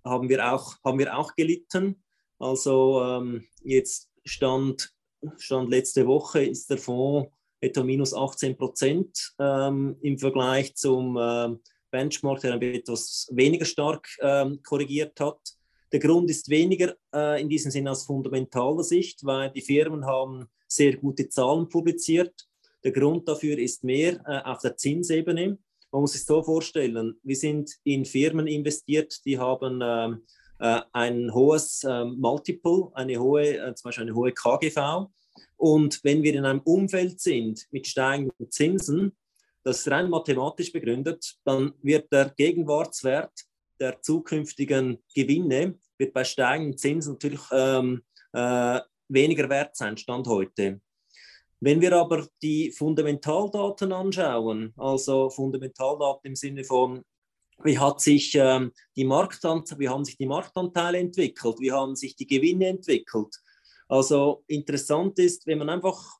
haben 0.04 0.28
wir 0.28 0.52
auch, 0.52 0.76
haben 0.84 0.98
wir 0.98 1.16
auch 1.16 1.34
gelitten. 1.36 2.02
Also 2.38 3.02
ähm, 3.02 3.44
jetzt 3.62 4.08
stand, 4.24 4.92
stand 5.38 5.70
letzte 5.70 6.06
Woche 6.06 6.44
ist 6.44 6.68
der 6.70 6.78
Fonds 6.78 7.30
etwa 7.60 7.82
minus 7.82 8.14
18 8.14 8.56
Prozent 8.56 9.34
ähm, 9.38 9.96
im 10.02 10.18
Vergleich 10.18 10.74
zum 10.76 11.16
äh, 11.16 11.56
Benchmark, 11.90 12.40
der 12.40 12.60
etwas 12.60 13.28
weniger 13.32 13.64
stark 13.64 14.08
ähm, 14.20 14.60
korrigiert 14.62 15.18
hat. 15.20 15.40
Der 15.92 16.00
Grund 16.00 16.30
ist 16.30 16.48
weniger 16.50 16.94
äh, 17.14 17.40
in 17.40 17.48
diesem 17.48 17.70
Sinne 17.70 17.90
aus 17.90 18.04
fundamentaler 18.04 18.82
Sicht, 18.82 19.24
weil 19.24 19.50
die 19.50 19.62
Firmen 19.62 20.04
haben 20.04 20.46
sehr 20.66 20.96
gute 20.96 21.28
Zahlen 21.28 21.68
publiziert. 21.68 22.46
Der 22.84 22.92
Grund 22.92 23.26
dafür 23.26 23.58
ist 23.58 23.84
mehr 23.84 24.20
äh, 24.26 24.48
auf 24.48 24.60
der 24.60 24.76
Zinsebene. 24.76 25.58
Man 25.90 26.02
muss 26.02 26.12
sich 26.12 26.24
so 26.24 26.42
vorstellen, 26.42 27.18
wir 27.22 27.36
sind 27.36 27.70
in 27.84 28.04
Firmen 28.04 28.46
investiert, 28.46 29.24
die 29.24 29.38
haben 29.38 29.80
ähm, 29.82 30.26
äh, 30.58 30.82
ein 30.92 31.32
hohes 31.32 31.82
ähm, 31.88 32.16
Multiple, 32.18 32.90
eine 32.92 33.18
hohe, 33.18 33.56
äh, 33.56 33.74
zum 33.74 33.88
Beispiel 33.88 34.04
eine 34.04 34.14
hohe 34.14 34.32
KGV. 34.32 35.08
Und 35.56 36.00
wenn 36.04 36.22
wir 36.22 36.34
in 36.34 36.44
einem 36.44 36.60
Umfeld 36.60 37.20
sind 37.20 37.66
mit 37.70 37.86
steigenden 37.86 38.50
Zinsen, 38.50 39.16
das 39.64 39.88
rein 39.90 40.10
mathematisch 40.10 40.72
begründet, 40.72 41.36
dann 41.44 41.72
wird 41.82 42.12
der 42.12 42.30
Gegenwartswert 42.36 43.32
der 43.80 44.00
zukünftigen 44.02 44.98
Gewinne 45.14 45.78
wird 45.98 46.12
bei 46.12 46.24
steigenden 46.24 46.78
Zinsen 46.78 47.14
natürlich 47.14 47.42
ähm, 47.52 48.02
äh, 48.32 48.80
weniger 49.08 49.48
wert 49.48 49.76
sein, 49.76 49.96
Stand 49.96 50.26
heute. 50.26 50.80
Wenn 51.60 51.80
wir 51.80 51.92
aber 51.96 52.26
die 52.40 52.70
Fundamentaldaten 52.70 53.92
anschauen, 53.92 54.72
also 54.76 55.28
Fundamentaldaten 55.28 56.28
im 56.28 56.36
Sinne 56.36 56.62
von, 56.62 57.02
wie, 57.64 57.78
hat 57.78 58.00
sich, 58.00 58.34
ähm, 58.36 58.72
die 58.96 59.04
Marktant 59.04 59.76
wie 59.78 59.88
haben 59.88 60.04
sich 60.04 60.16
die 60.16 60.26
Marktanteile 60.26 60.98
entwickelt, 60.98 61.56
wie 61.58 61.72
haben 61.72 61.96
sich 61.96 62.14
die 62.14 62.26
Gewinne 62.26 62.68
entwickelt. 62.68 63.34
Also 63.88 64.44
interessant 64.46 65.18
ist, 65.18 65.46
wenn 65.46 65.58
man 65.58 65.70
einfach 65.70 66.18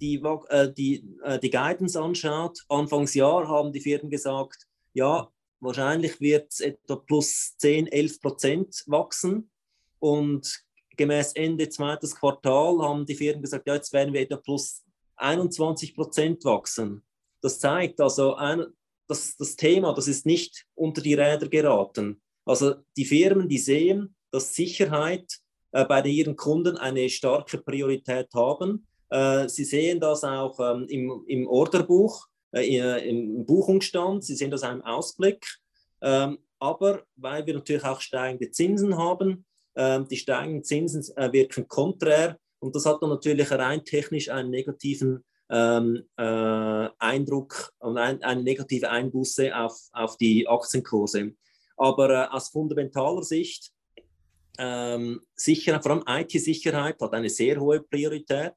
die, 0.00 0.22
äh, 0.48 0.72
die, 0.72 1.04
äh, 1.22 1.38
die 1.38 1.50
Guidance 1.50 2.00
anschaut, 2.00 2.64
Anfangsjahr 2.68 3.46
haben 3.48 3.72
die 3.72 3.80
Firmen 3.80 4.10
gesagt, 4.10 4.66
ja, 4.94 5.30
Wahrscheinlich 5.60 6.20
wird 6.20 6.52
es 6.52 6.60
etwa 6.60 6.96
plus 6.96 7.56
10, 7.58 7.88
11 7.88 8.20
Prozent 8.20 8.84
wachsen. 8.86 9.50
Und 9.98 10.64
gemäß 10.96 11.32
Ende 11.32 11.68
zweites 11.68 12.14
Quartal 12.14 12.78
haben 12.80 13.06
die 13.06 13.14
Firmen 13.14 13.42
gesagt, 13.42 13.66
ja, 13.66 13.74
jetzt 13.74 13.92
werden 13.92 14.14
wir 14.14 14.20
etwa 14.20 14.36
plus 14.36 14.84
21 15.16 15.94
Prozent 15.94 16.44
wachsen. 16.44 17.02
Das 17.40 17.58
zeigt 17.58 18.00
also, 18.00 18.34
ein, 18.34 18.66
das, 19.08 19.36
das 19.36 19.56
Thema, 19.56 19.94
das 19.94 20.08
ist 20.08 20.26
nicht 20.26 20.66
unter 20.74 21.00
die 21.00 21.14
Räder 21.14 21.48
geraten. 21.48 22.20
Also 22.44 22.76
die 22.96 23.04
Firmen, 23.04 23.48
die 23.48 23.58
sehen, 23.58 24.14
dass 24.30 24.54
Sicherheit 24.54 25.38
äh, 25.72 25.84
bei 25.84 26.02
ihren 26.02 26.36
Kunden 26.36 26.76
eine 26.76 27.08
starke 27.08 27.58
Priorität 27.58 28.28
haben. 28.34 28.86
Äh, 29.10 29.48
sie 29.48 29.64
sehen 29.64 30.00
das 30.00 30.24
auch 30.24 30.58
ähm, 30.60 30.86
im, 30.88 31.24
im 31.26 31.46
Orderbuch. 31.46 32.26
Äh, 32.54 33.08
im 33.08 33.44
Buchungsstand. 33.44 34.24
Sie 34.24 34.34
sehen 34.34 34.50
das 34.50 34.62
auch 34.62 34.72
im 34.72 34.82
Ausblick. 34.82 35.46
Ähm, 36.00 36.38
aber 36.58 37.04
weil 37.16 37.46
wir 37.46 37.54
natürlich 37.54 37.84
auch 37.84 38.00
steigende 38.00 38.50
Zinsen 38.50 38.96
haben, 38.96 39.44
ähm, 39.76 40.06
die 40.08 40.16
steigenden 40.16 40.64
Zinsen 40.64 41.04
äh, 41.16 41.32
wirken 41.32 41.68
konträr 41.68 42.38
und 42.60 42.74
das 42.74 42.86
hat 42.86 43.02
dann 43.02 43.10
natürlich 43.10 43.50
rein 43.50 43.84
technisch 43.84 44.28
einen 44.28 44.50
negativen 44.50 45.24
ähm, 45.50 46.04
äh, 46.16 46.88
Eindruck 46.98 47.72
und 47.78 47.96
ein, 47.96 48.22
eine 48.22 48.42
negative 48.42 48.90
Einbuße 48.90 49.56
auf, 49.56 49.78
auf 49.92 50.16
die 50.16 50.46
Aktienkurse. 50.46 51.32
Aber 51.76 52.10
äh, 52.10 52.28
aus 52.28 52.48
fundamentaler 52.48 53.22
Sicht, 53.22 53.70
ähm, 54.58 55.20
Sicherheit, 55.34 55.82
vor 55.82 55.92
allem 55.92 56.04
IT-Sicherheit 56.06 57.00
hat 57.00 57.12
eine 57.12 57.30
sehr 57.30 57.60
hohe 57.60 57.80
Priorität. 57.80 58.54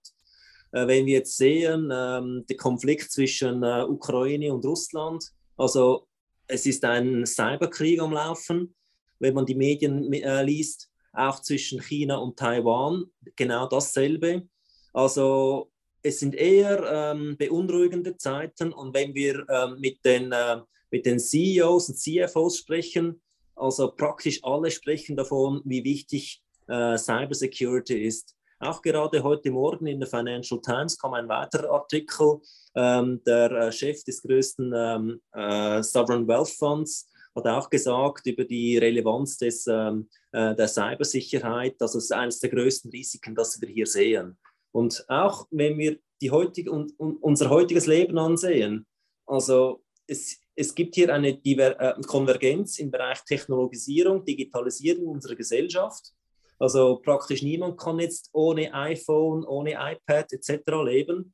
Äh, 0.71 0.87
wenn 0.87 1.05
wir 1.05 1.19
jetzt 1.19 1.37
sehen, 1.37 1.89
ähm, 1.93 2.45
der 2.49 2.57
Konflikt 2.57 3.11
zwischen 3.11 3.63
äh, 3.63 3.83
Ukraine 3.83 4.53
und 4.53 4.65
Russland, 4.65 5.23
also 5.57 6.07
es 6.47 6.65
ist 6.65 6.83
ein 6.85 7.25
Cyberkrieg 7.25 8.01
am 8.01 8.13
Laufen, 8.13 8.75
wenn 9.19 9.33
man 9.33 9.45
die 9.45 9.55
Medien 9.55 10.11
äh, 10.11 10.43
liest, 10.43 10.89
auch 11.13 11.41
zwischen 11.41 11.81
China 11.81 12.17
und 12.17 12.37
Taiwan, 12.37 13.05
genau 13.35 13.67
dasselbe. 13.67 14.47
Also 14.93 15.71
es 16.03 16.19
sind 16.19 16.35
eher 16.35 17.13
ähm, 17.13 17.35
beunruhigende 17.37 18.17
Zeiten 18.17 18.73
und 18.73 18.93
wenn 18.93 19.13
wir 19.13 19.45
ähm, 19.49 19.79
mit, 19.79 20.03
den, 20.03 20.31
äh, 20.31 20.61
mit 20.89 21.05
den 21.05 21.19
CEOs 21.19 21.89
und 21.89 21.95
CFOs 21.97 22.57
sprechen, 22.57 23.21
also 23.55 23.91
praktisch 23.91 24.43
alle 24.43 24.71
sprechen 24.71 25.15
davon, 25.15 25.61
wie 25.65 25.83
wichtig 25.83 26.41
äh, 26.67 26.97
Cybersecurity 26.97 28.05
ist. 28.05 28.35
Auch 28.61 28.79
gerade 28.83 29.23
heute 29.23 29.49
Morgen 29.49 29.87
in 29.87 29.99
der 29.99 30.07
Financial 30.07 30.61
Times 30.61 30.95
kam 30.95 31.15
ein 31.15 31.27
weiterer 31.27 31.71
Artikel. 31.71 32.39
Ähm, 32.75 33.19
der 33.25 33.51
äh, 33.51 33.71
Chef 33.71 34.03
des 34.03 34.21
größten 34.21 34.71
ähm, 34.75 35.21
äh, 35.33 35.81
Sovereign 35.81 36.27
Wealth 36.27 36.51
Funds 36.51 37.09
hat 37.35 37.47
auch 37.47 37.71
gesagt 37.71 38.27
über 38.27 38.45
die 38.45 38.77
Relevanz 38.77 39.39
des, 39.39 39.65
ähm, 39.65 40.07
äh, 40.31 40.53
der 40.53 40.67
Cybersicherheit. 40.67 41.75
Das 41.79 41.95
ist 41.95 42.13
eines 42.13 42.39
der 42.39 42.51
größten 42.51 42.91
Risiken, 42.91 43.33
das 43.33 43.59
wir 43.59 43.67
hier 43.67 43.87
sehen. 43.87 44.37
Und 44.71 45.03
auch 45.07 45.47
wenn 45.49 45.79
wir 45.79 45.97
die 46.21 46.29
heutige, 46.29 46.71
un, 46.71 46.93
un, 46.99 47.17
unser 47.17 47.49
heutiges 47.49 47.87
Leben 47.87 48.19
ansehen, 48.19 48.85
also 49.25 49.83
es, 50.05 50.37
es 50.55 50.75
gibt 50.75 50.93
hier 50.93 51.11
eine 51.11 51.35
Diver 51.35 51.79
äh, 51.79 51.99
Konvergenz 52.03 52.77
im 52.77 52.91
Bereich 52.91 53.23
Technologisierung, 53.25 54.23
Digitalisierung 54.23 55.07
unserer 55.07 55.35
Gesellschaft. 55.35 56.13
Also 56.61 56.97
praktisch 56.97 57.41
niemand 57.41 57.79
kann 57.79 57.99
jetzt 57.99 58.29
ohne 58.33 58.71
iPhone, 58.71 59.43
ohne 59.45 59.71
iPad 59.71 60.31
etc. 60.31 60.61
leben. 60.85 61.33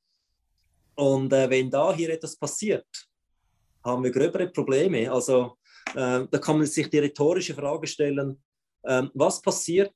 Und 0.95 1.33
äh, 1.33 1.49
wenn 1.49 1.69
da 1.69 1.93
hier 1.93 2.11
etwas 2.11 2.37
passiert, 2.37 2.87
haben 3.83 4.05
wir 4.05 4.11
gröbere 4.11 4.47
Probleme. 4.47 5.11
Also 5.11 5.57
äh, 5.89 6.25
da 6.31 6.37
kann 6.39 6.59
man 6.59 6.65
sich 6.65 6.89
die 6.89 6.99
rhetorische 6.99 7.53
Frage 7.53 7.87
stellen, 7.87 8.41
äh, 8.83 9.03
was 9.13 9.41
passiert, 9.41 9.93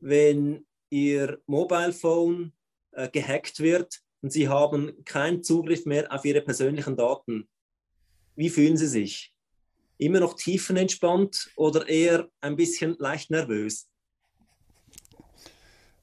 wenn 0.00 0.66
Ihr 0.90 1.38
Mobile 1.46 1.92
Phone 1.92 2.52
äh, 2.92 3.08
gehackt 3.10 3.60
wird 3.60 4.00
und 4.22 4.32
Sie 4.32 4.48
haben 4.48 5.04
keinen 5.04 5.44
Zugriff 5.44 5.86
mehr 5.86 6.12
auf 6.12 6.24
Ihre 6.24 6.40
persönlichen 6.40 6.96
Daten? 6.96 7.48
Wie 8.34 8.50
fühlen 8.50 8.76
Sie 8.76 8.88
sich? 8.88 9.32
Immer 9.98 10.18
noch 10.18 10.34
tiefenentspannt 10.34 11.52
oder 11.54 11.88
eher 11.88 12.28
ein 12.40 12.56
bisschen 12.56 12.96
leicht 12.98 13.30
nervös? 13.30 13.88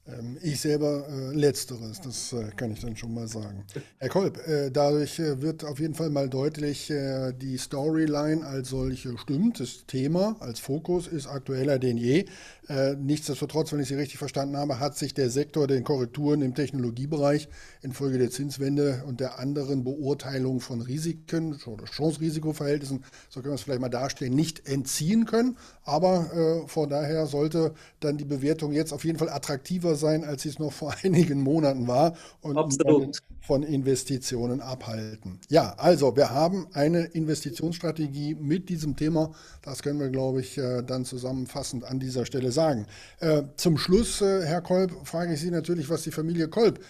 Ähm, 0.08 0.38
ich 0.40 0.60
selber 0.60 1.04
äh, 1.08 1.34
letzteres, 1.34 2.00
das 2.00 2.32
äh, 2.32 2.50
kann 2.56 2.70
ich 2.70 2.80
dann 2.80 2.96
schon 2.96 3.12
mal 3.12 3.26
sagen. 3.26 3.64
Herr 3.98 4.08
Kolb, 4.08 4.38
äh, 4.46 4.70
dadurch 4.70 5.18
äh, 5.18 5.42
wird 5.42 5.64
auf 5.64 5.80
jeden 5.80 5.94
Fall 5.94 6.10
mal 6.10 6.28
deutlich, 6.28 6.90
äh, 6.90 7.32
die 7.32 7.58
Storyline 7.58 8.46
als 8.46 8.68
solche 8.68 9.18
stimmt. 9.18 9.58
Das 9.58 9.84
Thema 9.86 10.36
als 10.38 10.60
Fokus 10.60 11.08
ist 11.08 11.26
aktueller 11.26 11.80
denn 11.80 11.96
je. 11.96 12.26
Äh, 12.68 12.94
nichtsdestotrotz, 12.94 13.72
wenn 13.72 13.80
ich 13.80 13.88
Sie 13.88 13.94
richtig 13.94 14.18
verstanden 14.18 14.56
habe, 14.56 14.78
hat 14.78 14.96
sich 14.96 15.12
der 15.12 15.30
Sektor 15.30 15.66
den 15.66 15.82
Korrekturen 15.82 16.40
im 16.42 16.54
Technologiebereich 16.54 17.48
infolge 17.82 18.18
der 18.18 18.30
Zinswende 18.30 19.02
und 19.06 19.18
der 19.18 19.40
anderen 19.40 19.82
Beurteilung 19.82 20.60
von 20.60 20.82
Risiken 20.82 21.60
oder 21.66 21.84
Chance-Risiko-Verhältnissen, 21.84 23.04
so 23.28 23.40
können 23.40 23.52
wir 23.52 23.56
es 23.56 23.62
vielleicht 23.62 23.80
mal 23.80 23.88
darstellen, 23.88 24.34
nicht 24.34 24.68
entziehen 24.68 25.26
können. 25.26 25.56
Aber 25.84 26.66
von 26.66 26.88
daher 26.88 27.26
sollte 27.26 27.72
dann 28.00 28.18
die 28.18 28.24
Bewertung 28.24 28.72
jetzt 28.72 28.92
auf 28.92 29.04
jeden 29.04 29.18
Fall 29.18 29.28
attraktiver 29.28 29.95
sein, 29.96 30.24
als 30.24 30.42
sie 30.42 30.50
es 30.50 30.58
noch 30.58 30.72
vor 30.72 30.94
einigen 31.02 31.40
Monaten 31.40 31.86
war 31.86 32.16
und 32.40 32.56
Absolut. 32.56 33.18
von 33.40 33.62
Investitionen 33.62 34.60
abhalten. 34.60 35.40
Ja, 35.48 35.74
also 35.78 36.16
wir 36.16 36.30
haben 36.30 36.66
eine 36.72 37.04
Investitionsstrategie 37.04 38.34
mit 38.34 38.68
diesem 38.68 38.96
Thema. 38.96 39.32
Das 39.62 39.82
können 39.82 40.00
wir, 40.00 40.10
glaube 40.10 40.40
ich, 40.40 40.58
äh, 40.58 40.82
dann 40.82 41.04
zusammenfassend 41.04 41.84
an 41.84 41.98
dieser 41.98 42.26
Stelle 42.26 42.52
sagen. 42.52 42.86
Äh, 43.20 43.42
zum 43.56 43.78
Schluss, 43.78 44.20
äh, 44.20 44.42
Herr 44.44 44.62
Kolb, 44.62 44.92
frage 45.04 45.34
ich 45.34 45.40
Sie 45.40 45.50
natürlich, 45.50 45.88
was 45.88 46.02
die 46.02 46.10
Familie 46.12 46.48
Kolb 46.48 46.80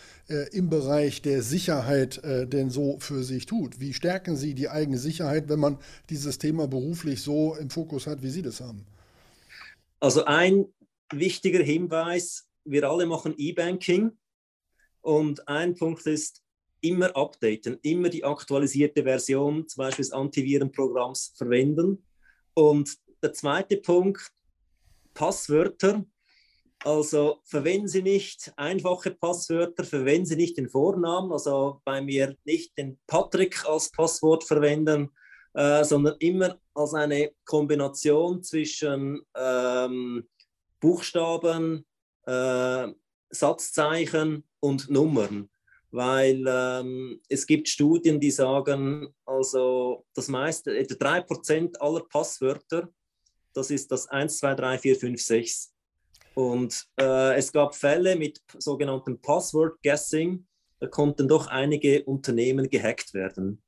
im 0.50 0.68
Bereich 0.68 1.22
der 1.22 1.40
Sicherheit 1.40 2.20
denn 2.24 2.68
so 2.68 2.96
für 2.98 3.22
sich 3.22 3.46
tut. 3.46 3.78
Wie 3.78 3.92
stärken 3.92 4.36
Sie 4.36 4.54
die 4.54 4.68
eigene 4.68 4.98
Sicherheit, 4.98 5.48
wenn 5.48 5.60
man 5.60 5.78
dieses 6.10 6.38
Thema 6.38 6.66
beruflich 6.66 7.22
so 7.22 7.54
im 7.54 7.70
Fokus 7.70 8.08
hat, 8.08 8.24
wie 8.24 8.30
Sie 8.30 8.42
das 8.42 8.60
haben? 8.60 8.84
Also 10.00 10.24
ein 10.24 10.66
wichtiger 11.12 11.62
Hinweis, 11.62 12.45
wir 12.66 12.88
alle 12.88 13.06
machen 13.06 13.34
E-Banking 13.36 14.12
und 15.00 15.46
ein 15.48 15.74
Punkt 15.74 16.06
ist, 16.06 16.42
immer 16.80 17.16
updaten, 17.16 17.78
immer 17.82 18.08
die 18.08 18.24
aktualisierte 18.24 19.02
Version, 19.02 19.66
zum 19.66 19.82
Beispiel 19.82 20.04
des 20.04 20.12
Antivirenprogramms 20.12 21.34
verwenden. 21.36 22.04
Und 22.54 22.96
der 23.22 23.32
zweite 23.32 23.78
Punkt, 23.78 24.30
Passwörter. 25.14 26.04
Also 26.84 27.40
verwenden 27.44 27.88
Sie 27.88 28.02
nicht 28.02 28.52
einfache 28.56 29.10
Passwörter, 29.10 29.82
verwenden 29.82 30.26
Sie 30.26 30.36
nicht 30.36 30.58
den 30.58 30.68
Vornamen, 30.68 31.32
also 31.32 31.80
bei 31.84 32.02
mir 32.02 32.36
nicht 32.44 32.76
den 32.76 32.98
Patrick 33.06 33.64
als 33.66 33.90
Passwort 33.90 34.44
verwenden, 34.44 35.10
äh, 35.54 35.82
sondern 35.84 36.16
immer 36.18 36.60
als 36.74 36.92
eine 36.92 37.32
Kombination 37.44 38.42
zwischen 38.42 39.22
ähm, 39.34 40.28
Buchstaben, 40.78 41.86
äh, 42.26 42.88
Satzzeichen 43.30 44.44
und 44.60 44.90
Nummern. 44.90 45.48
Weil 45.90 46.44
ähm, 46.46 47.20
es 47.28 47.46
gibt 47.46 47.68
Studien, 47.68 48.20
die 48.20 48.30
sagen, 48.30 49.08
also 49.24 50.04
das 50.14 50.28
meiste, 50.28 50.76
etwa 50.76 50.94
3% 50.94 51.76
aller 51.78 52.00
Passwörter, 52.00 52.88
das 53.54 53.70
ist 53.70 53.90
das 53.90 54.08
1, 54.08 54.38
2, 54.38 54.54
3, 54.54 54.78
4, 54.78 54.96
5, 54.96 55.22
6. 55.22 55.72
Und 56.34 56.86
äh, 57.00 57.36
es 57.36 57.50
gab 57.50 57.74
Fälle 57.74 58.14
mit 58.16 58.42
sogenanntem 58.58 59.18
Password 59.18 59.82
Guessing, 59.82 60.46
da 60.80 60.86
konnten 60.86 61.26
doch 61.26 61.46
einige 61.46 62.04
Unternehmen 62.04 62.68
gehackt 62.68 63.14
werden. 63.14 63.62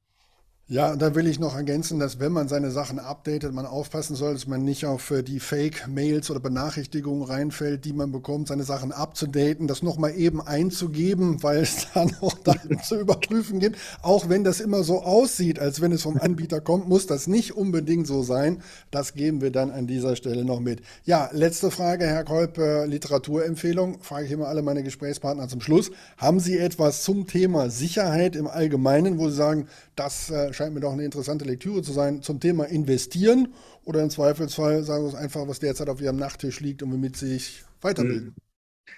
Ja, 0.70 0.96
da 0.96 1.14
will 1.14 1.26
ich 1.26 1.40
noch 1.40 1.56
ergänzen, 1.56 1.98
dass 1.98 2.20
wenn 2.20 2.30
man 2.30 2.46
seine 2.46 2.70
Sachen 2.70 2.98
updatet, 2.98 3.54
man 3.54 3.64
aufpassen 3.64 4.14
soll, 4.14 4.34
dass 4.34 4.46
man 4.46 4.66
nicht 4.66 4.84
auf 4.84 5.10
äh, 5.10 5.22
die 5.22 5.40
Fake-Mails 5.40 6.30
oder 6.30 6.40
Benachrichtigungen 6.40 7.22
reinfällt, 7.22 7.86
die 7.86 7.94
man 7.94 8.12
bekommt, 8.12 8.48
seine 8.48 8.64
Sachen 8.64 8.92
abzudaten, 8.92 9.66
das 9.66 9.82
nochmal 9.82 10.14
eben 10.14 10.42
einzugeben, 10.42 11.42
weil 11.42 11.60
es 11.62 11.86
dann 11.94 12.14
auch 12.20 12.34
dann 12.34 12.82
zu 12.82 13.00
überprüfen 13.00 13.60
geht. 13.60 13.76
Auch 14.02 14.28
wenn 14.28 14.44
das 14.44 14.60
immer 14.60 14.82
so 14.82 15.00
aussieht, 15.02 15.58
als 15.58 15.80
wenn 15.80 15.90
es 15.90 16.02
vom 16.02 16.18
Anbieter 16.18 16.60
kommt, 16.60 16.86
muss 16.86 17.06
das 17.06 17.28
nicht 17.28 17.56
unbedingt 17.56 18.06
so 18.06 18.22
sein. 18.22 18.60
Das 18.90 19.14
geben 19.14 19.40
wir 19.40 19.50
dann 19.50 19.70
an 19.70 19.86
dieser 19.86 20.16
Stelle 20.16 20.44
noch 20.44 20.60
mit. 20.60 20.82
Ja, 21.06 21.30
letzte 21.32 21.70
Frage, 21.70 22.04
Herr 22.04 22.24
Kolb, 22.24 22.58
äh, 22.58 22.84
Literaturempfehlung, 22.84 24.00
frage 24.02 24.26
ich 24.26 24.32
immer 24.32 24.48
alle 24.48 24.60
meine 24.60 24.82
Gesprächspartner 24.82 25.48
zum 25.48 25.62
Schluss. 25.62 25.90
Haben 26.18 26.40
Sie 26.40 26.58
etwas 26.58 27.04
zum 27.04 27.26
Thema 27.26 27.70
Sicherheit 27.70 28.36
im 28.36 28.46
Allgemeinen, 28.46 29.18
wo 29.18 29.30
Sie 29.30 29.36
sagen, 29.36 29.66
das 29.98 30.30
äh, 30.30 30.52
scheint 30.52 30.74
mir 30.74 30.80
doch 30.80 30.92
eine 30.92 31.04
interessante 31.04 31.44
Lektüre 31.44 31.82
zu 31.82 31.92
sein 31.92 32.22
zum 32.22 32.40
Thema 32.40 32.64
Investieren 32.64 33.54
oder 33.84 34.02
im 34.02 34.10
Zweifelsfall 34.10 34.82
sagen 34.84 35.04
Sie 35.04 35.08
es 35.08 35.14
einfach, 35.14 35.48
was 35.48 35.58
derzeit 35.58 35.88
auf 35.88 36.00
Ihrem 36.00 36.16
Nachttisch 36.16 36.60
liegt 36.60 36.82
und 36.82 36.92
womit 36.92 37.16
Sie 37.16 37.28
sich 37.28 37.64
weiterbilden. 37.80 38.34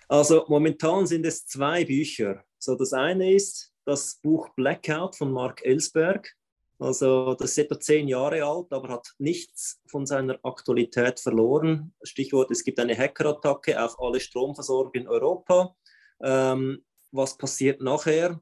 Also 0.08 0.44
momentan 0.48 1.06
sind 1.06 1.24
es 1.24 1.46
zwei 1.46 1.84
Bücher. 1.84 2.44
So 2.58 2.74
das 2.74 2.92
eine 2.92 3.32
ist 3.32 3.72
das 3.84 4.16
Buch 4.22 4.48
Blackout 4.56 5.16
von 5.16 5.32
Mark 5.32 5.64
Ellsberg. 5.64 6.34
Also 6.78 7.34
das 7.34 7.50
ist 7.50 7.58
etwa 7.58 7.78
zehn 7.78 8.08
Jahre 8.08 8.42
alt, 8.44 8.72
aber 8.72 8.88
hat 8.88 9.06
nichts 9.18 9.80
von 9.86 10.06
seiner 10.06 10.38
Aktualität 10.42 11.20
verloren. 11.20 11.92
Stichwort, 12.02 12.50
es 12.50 12.64
gibt 12.64 12.80
eine 12.80 12.96
Hackerattacke 12.96 13.82
auf 13.82 14.00
alle 14.00 14.18
Stromversorger 14.18 14.98
in 14.98 15.06
Europa. 15.06 15.76
Ähm, 16.22 16.82
was 17.12 17.36
passiert 17.36 17.82
nachher? 17.82 18.40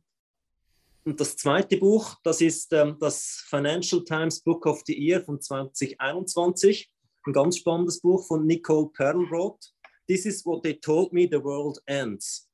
Und 1.08 1.18
das 1.18 1.38
zweite 1.38 1.78
Buch, 1.78 2.16
das 2.22 2.42
ist 2.42 2.70
ähm, 2.74 2.98
das 3.00 3.42
Financial 3.48 4.04
Times 4.04 4.42
Book 4.42 4.66
of 4.66 4.82
the 4.84 4.94
Year 4.94 5.24
von 5.24 5.40
2021. 5.40 6.86
Ein 7.24 7.32
ganz 7.32 7.56
spannendes 7.56 7.98
Buch 8.02 8.26
von 8.26 8.46
Nicole 8.46 8.90
Perlroth. 8.90 9.72
This 10.06 10.26
is 10.26 10.44
what 10.44 10.62
they 10.62 10.74
told 10.78 11.14
me 11.14 11.26
the 11.26 11.42
world 11.42 11.80
ends. 11.86 12.50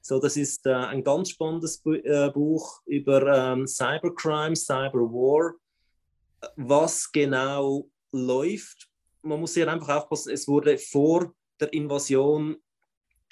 So, 0.00 0.18
das 0.18 0.38
ist 0.38 0.64
äh, 0.64 0.72
ein 0.72 1.04
ganz 1.04 1.28
spannendes 1.28 1.82
Bu 1.82 1.96
äh, 1.96 2.30
Buch 2.32 2.80
über 2.86 3.26
ähm, 3.26 3.66
Cybercrime, 3.66 4.56
Cyberwar, 4.56 5.52
was 6.56 7.12
genau 7.12 7.90
läuft. 8.10 8.88
Man 9.20 9.40
muss 9.40 9.52
hier 9.52 9.70
einfach 9.70 9.94
aufpassen, 9.94 10.32
es 10.32 10.48
wurde 10.48 10.78
vor 10.78 11.34
der 11.60 11.70
Invasion 11.74 12.56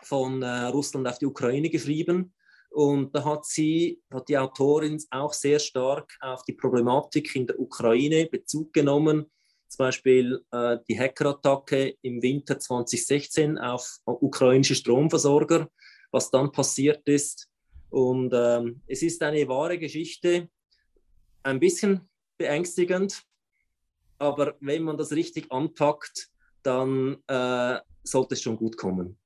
von 0.03 0.43
äh, 0.43 0.65
Russland 0.65 1.09
auf 1.09 1.19
die 1.19 1.25
Ukraine 1.25 1.71
geschrieben. 1.71 2.35
Und 2.77 3.15
da 3.15 3.25
hat 3.25 3.47
sie, 3.47 4.03
hat 4.13 4.29
die 4.29 4.37
Autorin 4.37 5.03
auch 5.09 5.33
sehr 5.33 5.59
stark 5.59 6.15
auf 6.21 6.43
die 6.43 6.53
Problematik 6.53 7.35
in 7.35 7.47
der 7.47 7.59
Ukraine 7.59 8.27
Bezug 8.27 8.75
genommen. 8.75 9.31
Zum 9.67 9.79
Beispiel 9.79 10.45
äh, 10.51 10.77
die 10.87 10.99
Hackerattacke 10.99 11.97
im 12.03 12.21
Winter 12.21 12.59
2016 12.59 13.57
auf 13.57 14.01
ukrainische 14.05 14.75
Stromversorger, 14.75 15.71
was 16.11 16.31
dann 16.31 16.53
passiert 16.53 17.01
ist. 17.09 17.49
Und 17.89 18.35
ähm, 18.35 18.83
es 18.87 19.01
ist 19.01 19.23
eine 19.23 19.49
wahre 19.49 19.79
Geschichte, 19.79 20.51
ein 21.45 21.59
bisschen 21.59 22.07
beängstigend, 22.37 23.23
aber 24.19 24.55
wenn 24.61 24.83
man 24.83 24.99
das 24.99 25.13
richtig 25.13 25.51
anpackt, 25.51 26.29
dann 26.63 27.17
äh, 27.27 27.79
sollte 28.03 28.35
es 28.35 28.43
schon 28.43 28.59
gut 28.59 28.77
kommen. 28.77 29.19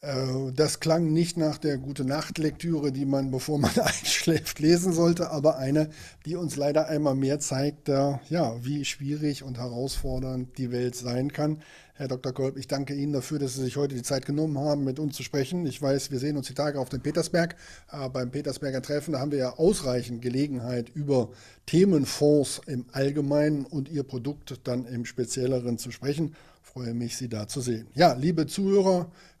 Äh, 0.00 0.52
das 0.54 0.80
klang 0.80 1.12
nicht 1.12 1.36
nach 1.36 1.58
der 1.58 1.78
gute 1.78 2.04
Nacht-Lektüre, 2.04 2.92
die 2.92 3.04
man, 3.04 3.30
bevor 3.30 3.58
man 3.58 3.70
einschläft, 3.80 4.60
lesen 4.60 4.92
sollte, 4.92 5.30
aber 5.30 5.58
eine, 5.58 5.90
die 6.24 6.36
uns 6.36 6.56
leider 6.56 6.88
einmal 6.88 7.14
mehr 7.14 7.40
zeigt, 7.40 7.88
ja, 7.88 8.20
wie 8.62 8.84
schwierig 8.84 9.42
und 9.42 9.58
herausfordernd 9.58 10.56
die 10.58 10.70
Welt 10.70 10.94
sein 10.94 11.32
kann. 11.32 11.62
Herr 11.98 12.06
Dr. 12.06 12.32
Kolb, 12.32 12.56
ich 12.56 12.68
danke 12.68 12.94
Ihnen 12.94 13.12
dafür, 13.12 13.40
dass 13.40 13.54
Sie 13.54 13.62
sich 13.62 13.76
heute 13.76 13.96
die 13.96 14.04
Zeit 14.04 14.24
genommen 14.24 14.56
haben, 14.56 14.84
mit 14.84 15.00
uns 15.00 15.16
zu 15.16 15.24
sprechen. 15.24 15.66
Ich 15.66 15.82
weiß, 15.82 16.12
wir 16.12 16.20
sehen 16.20 16.36
uns 16.36 16.46
die 16.46 16.54
Tage 16.54 16.78
auf 16.78 16.90
dem 16.90 17.00
Petersberg. 17.00 17.56
Äh, 17.90 18.08
beim 18.08 18.30
Petersberger 18.30 18.82
Treffen, 18.82 19.14
da 19.14 19.18
haben 19.18 19.32
wir 19.32 19.38
ja 19.38 19.54
ausreichend 19.54 20.22
Gelegenheit, 20.22 20.90
über 20.90 21.30
Themenfonds 21.66 22.60
im 22.66 22.84
Allgemeinen 22.92 23.64
und 23.64 23.88
Ihr 23.88 24.04
Produkt 24.04 24.60
dann 24.62 24.86
im 24.86 25.06
Spezielleren 25.06 25.76
zu 25.76 25.90
sprechen. 25.90 26.36
Ich 26.62 26.70
freue 26.70 26.94
mich, 26.94 27.16
Sie 27.16 27.28
da 27.28 27.48
zu 27.48 27.60
sehen. 27.60 27.88
Ja, 27.94 28.12
liebe 28.12 28.46
Zuhörer, 28.46 29.10
äh, 29.10 29.37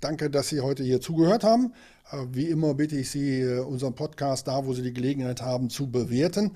danke, 0.00 0.30
dass 0.30 0.48
Sie 0.48 0.60
heute 0.60 0.82
hier 0.82 1.00
zugehört 1.00 1.44
haben. 1.44 1.72
Äh, 2.10 2.26
wie 2.32 2.46
immer 2.46 2.74
bitte 2.74 2.96
ich 2.96 3.10
Sie, 3.10 3.40
äh, 3.40 3.60
unseren 3.60 3.94
Podcast 3.94 4.48
da, 4.48 4.66
wo 4.66 4.74
Sie 4.74 4.82
die 4.82 4.92
Gelegenheit 4.92 5.42
haben, 5.42 5.70
zu 5.70 5.90
bewerten, 5.90 6.52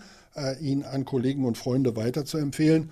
ihn 0.61 0.83
an 0.83 1.04
Kollegen 1.04 1.44
und 1.44 1.57
Freunde 1.57 1.94
weiterzuempfehlen. 1.94 2.90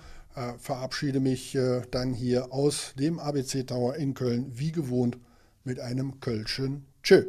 Verabschiede 0.59 1.19
mich 1.19 1.57
dann 1.91 2.13
hier 2.13 2.53
aus 2.53 2.93
dem 2.97 3.19
ABC 3.19 3.63
Tower 3.63 3.95
in 3.97 4.13
Köln, 4.13 4.49
wie 4.55 4.71
gewohnt, 4.71 5.17
mit 5.65 5.81
einem 5.81 6.21
Kölschen 6.21 6.85
Tschö. 7.03 7.25